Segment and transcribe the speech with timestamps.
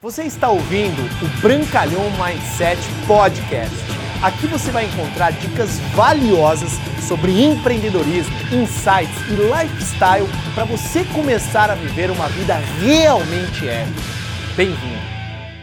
[0.00, 3.74] Você está ouvindo o Brancalhão Mindset Podcast.
[4.22, 11.74] Aqui você vai encontrar dicas valiosas sobre empreendedorismo, insights e lifestyle para você começar a
[11.74, 14.00] viver uma vida realmente épica.
[14.56, 15.02] Bem-vindo!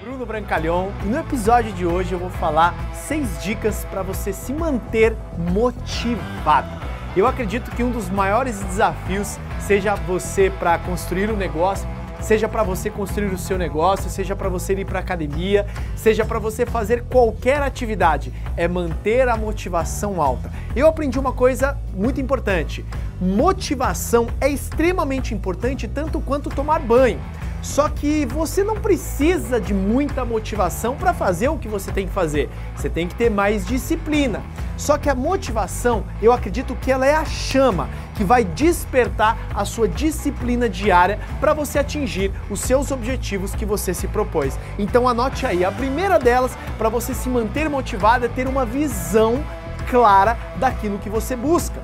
[0.00, 4.52] Bruno Brancalhão e no episódio de hoje eu vou falar seis dicas para você se
[4.52, 6.80] manter motivado.
[7.16, 11.88] Eu acredito que um dos maiores desafios seja você para construir um negócio
[12.20, 15.66] seja para você construir o seu negócio, seja para você ir para academia,
[15.96, 20.50] seja para você fazer qualquer atividade, é manter a motivação alta.
[20.74, 22.84] Eu aprendi uma coisa muito importante:
[23.20, 27.20] motivação é extremamente importante tanto quanto tomar banho.
[27.62, 32.12] Só que você não precisa de muita motivação para fazer o que você tem que
[32.12, 32.48] fazer.
[32.74, 34.42] Você tem que ter mais disciplina.
[34.76, 39.64] Só que a motivação, eu acredito que ela é a chama que vai despertar a
[39.64, 44.58] sua disciplina diária para você atingir os seus objetivos que você se propôs.
[44.78, 49.44] Então anote aí, a primeira delas para você se manter motivado é ter uma visão
[49.90, 51.79] clara daquilo que você busca.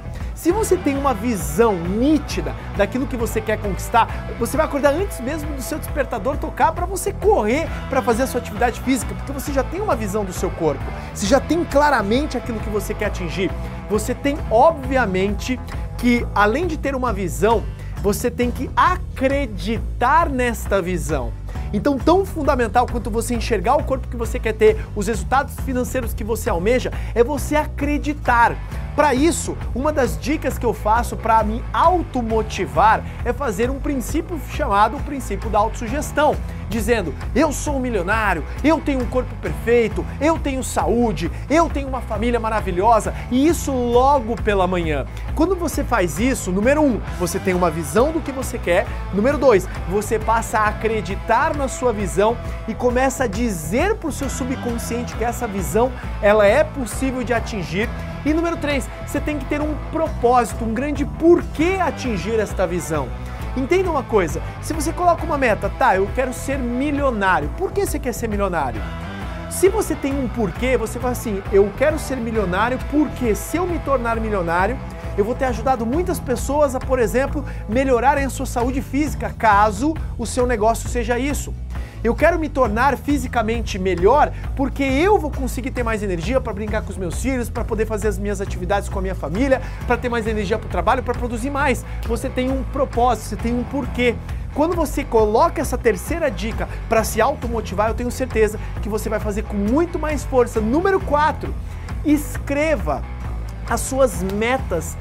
[0.46, 5.18] Se você tem uma visão nítida daquilo que você quer conquistar, você vai acordar antes
[5.18, 9.32] mesmo do seu despertador tocar para você correr para fazer a sua atividade física, porque
[9.32, 12.94] você já tem uma visão do seu corpo, você já tem claramente aquilo que você
[12.94, 13.50] quer atingir.
[13.90, 15.58] Você tem, obviamente,
[15.98, 17.64] que além de ter uma visão,
[17.96, 21.32] você tem que acreditar nesta visão.
[21.72, 26.14] Então, tão fundamental quanto você enxergar o corpo que você quer ter, os resultados financeiros
[26.14, 28.56] que você almeja, é você acreditar.
[28.96, 34.40] Para isso, uma das dicas que eu faço para me automotivar é fazer um princípio
[34.50, 36.34] chamado princípio da autossugestão,
[36.70, 41.88] dizendo: "Eu sou um milionário, eu tenho um corpo perfeito, eu tenho saúde, eu tenho
[41.88, 45.04] uma família maravilhosa", e isso logo pela manhã.
[45.34, 48.86] Quando você faz isso, número um, você tem uma visão do que você quer.
[49.12, 52.34] Número dois, você passa a acreditar na sua visão
[52.66, 57.34] e começa a dizer para o seu subconsciente que essa visão ela é possível de
[57.34, 57.90] atingir
[58.26, 63.08] e número 3, você tem que ter um propósito, um grande porquê atingir esta visão.
[63.56, 67.48] Entenda uma coisa, se você coloca uma meta, tá, eu quero ser milionário.
[67.56, 68.82] Por que você quer ser milionário?
[69.48, 73.64] Se você tem um porquê, você fala assim, eu quero ser milionário porque se eu
[73.64, 74.76] me tornar milionário,
[75.16, 79.94] eu vou ter ajudado muitas pessoas a, por exemplo, melhorarem a sua saúde física, caso
[80.18, 81.54] o seu negócio seja isso.
[82.06, 86.82] Eu quero me tornar fisicamente melhor porque eu vou conseguir ter mais energia para brincar
[86.82, 89.96] com os meus filhos, para poder fazer as minhas atividades com a minha família, para
[89.96, 91.84] ter mais energia para o trabalho, para produzir mais.
[92.06, 94.14] Você tem um propósito, você tem um porquê.
[94.54, 99.18] Quando você coloca essa terceira dica para se automotivar, eu tenho certeza que você vai
[99.18, 100.60] fazer com muito mais força.
[100.60, 101.52] Número 4,
[102.04, 103.02] escreva
[103.68, 104.96] as suas metas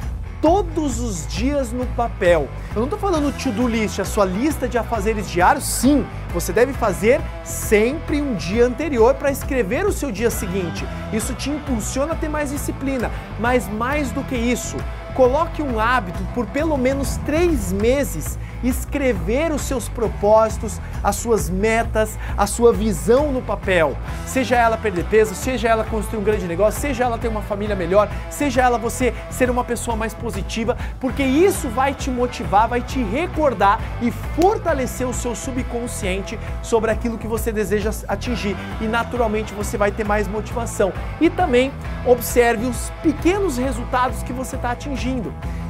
[0.45, 2.47] todos os dias no papel.
[2.75, 6.71] Eu não estou falando to-do list, a sua lista de afazeres diários, sim, você deve
[6.71, 10.85] fazer sempre um dia anterior para escrever o seu dia seguinte.
[11.11, 14.77] Isso te impulsiona a ter mais disciplina, mas mais do que isso,
[15.15, 22.17] coloque um hábito por pelo menos três meses escrever os seus propósitos, as suas metas,
[22.37, 23.95] a sua visão no papel.
[24.25, 27.75] Seja ela perder peso, seja ela construir um grande negócio, seja ela ter uma família
[27.75, 32.81] melhor, seja ela você ser uma pessoa mais positiva, porque isso vai te motivar, vai
[32.81, 39.53] te recordar e fortalecer o seu subconsciente sobre aquilo que você deseja atingir e naturalmente
[39.53, 40.91] você vai ter mais motivação.
[41.21, 41.71] E também
[42.05, 45.04] observe os pequenos resultados que você está atingindo.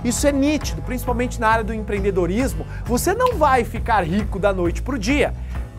[0.04, 2.66] Isso é nítido, principalmente na área do empreendedorismo.
[2.86, 5.34] Você não vai ficar rico da noite para o dia.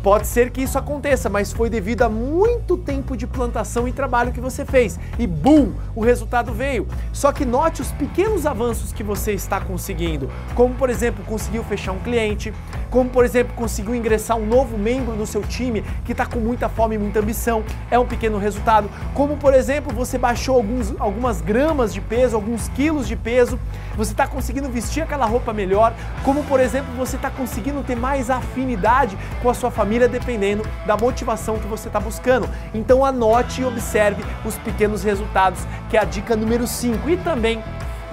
[0.07, 4.31] Pode ser que isso aconteça, mas foi devido a muito tempo de plantação e trabalho
[4.31, 5.01] que você fez.
[5.19, 6.87] E bum, o resultado veio.
[7.13, 11.91] Só que note os pequenos avanços que você está conseguindo, como por exemplo, conseguiu fechar
[11.91, 12.55] um cliente,
[12.97, 16.67] como por exemplo, conseguiu ingressar um novo membro no seu time que está com muita
[16.67, 18.89] fome e muita ambição, é um pequeno resultado.
[19.13, 23.61] Como por exemplo, você baixou alguns, algumas gramas de peso, alguns quilos de peso,
[23.99, 25.93] você está conseguindo vestir aquela roupa melhor,
[26.25, 30.97] como por exemplo, você está conseguindo ter mais afinidade com a sua família dependendo da
[30.97, 32.49] motivação que você está buscando.
[32.73, 37.11] Então anote e observe os pequenos resultados, que é a dica número 5.
[37.11, 37.63] E também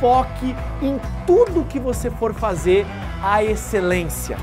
[0.01, 2.85] foque em tudo que você for fazer
[3.23, 4.35] a excelência.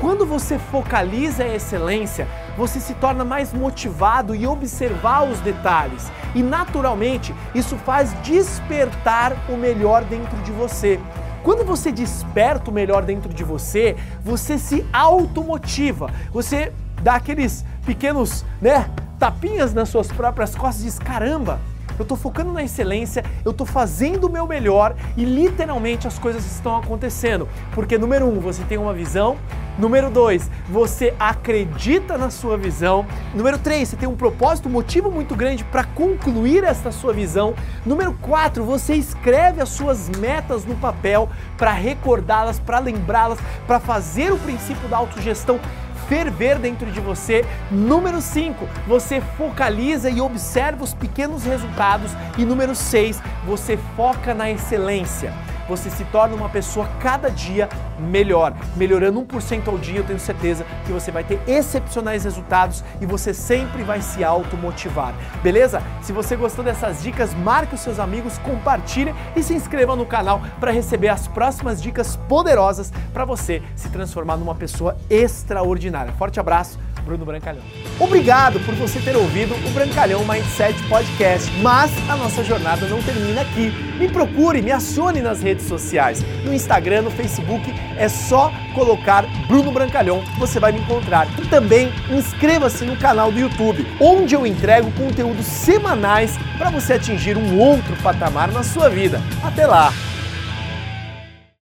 [0.00, 6.10] Quando você focaliza a excelência, você se torna mais motivado e observar os detalhes.
[6.34, 11.00] E naturalmente, isso faz despertar o melhor dentro de você.
[11.42, 16.10] Quando você desperta o melhor dentro de você, você se automotiva.
[16.32, 16.72] Você
[17.02, 21.58] dá aqueles pequenos, né, tapinhas nas suas próprias costas e diz: "Caramba,
[21.98, 26.44] eu tô focando na excelência, eu tô fazendo o meu melhor e literalmente as coisas
[26.46, 27.48] estão acontecendo.
[27.72, 29.36] Porque número um, você tem uma visão.
[29.78, 33.06] Número dois, você acredita na sua visão.
[33.32, 37.54] Número três, você tem um propósito, um motivo muito grande para concluir esta sua visão.
[37.86, 44.32] Número quatro, você escreve as suas metas no papel para recordá-las, para lembrá-las, para fazer
[44.32, 45.60] o princípio da autogestão
[46.08, 47.44] ferver dentro de você.
[47.70, 52.12] Número 5, você focaliza e observa os pequenos resultados.
[52.36, 55.32] E número 6, você foca na excelência
[55.68, 57.68] você se torna uma pessoa cada dia
[57.98, 58.54] melhor.
[58.76, 63.34] Melhorando 1% ao dia, eu tenho certeza que você vai ter excepcionais resultados e você
[63.34, 65.14] sempre vai se automotivar.
[65.42, 65.82] Beleza?
[66.02, 70.40] Se você gostou dessas dicas, marque os seus amigos, compartilhe e se inscreva no canal
[70.58, 76.12] para receber as próximas dicas poderosas para você se transformar numa pessoa extraordinária.
[76.12, 76.78] Forte abraço
[77.08, 77.62] Bruno Brancalhão.
[77.98, 83.40] Obrigado por você ter ouvido o Brancalhão Mindset Podcast, mas a nossa jornada não termina
[83.40, 83.70] aqui.
[83.98, 86.24] Me procure, me acione nas redes sociais.
[86.44, 91.26] No Instagram, no Facebook, é só colocar Bruno Brancalhão, você vai me encontrar.
[91.38, 97.36] E também inscreva-se no canal do YouTube, onde eu entrego conteúdos semanais para você atingir
[97.36, 99.20] um outro patamar na sua vida.
[99.42, 99.92] Até lá!